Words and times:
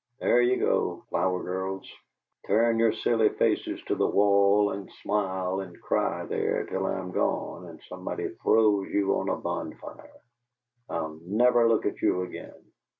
There 0.19 0.41
you 0.41 0.57
go, 0.57 1.05
'Flower 1.11 1.43
Girls'! 1.43 1.87
Turn 2.47 2.79
your 2.79 2.91
silly 2.91 3.29
faces 3.29 3.79
to 3.83 3.93
the 3.93 4.07
wall 4.07 4.71
and 4.71 4.89
smile 5.03 5.59
and 5.59 5.79
cry 5.79 6.25
there 6.25 6.65
till 6.65 6.87
I'm 6.87 7.11
gone 7.11 7.67
and 7.67 7.79
somebody 7.87 8.29
throws 8.41 8.89
you 8.91 9.15
on 9.19 9.29
a 9.29 9.35
bonfire. 9.35 10.21
I'LL 10.89 11.19
never 11.27 11.67
look 11.69 11.85
at 11.85 12.01
you 12.01 12.23
again." 12.23 12.71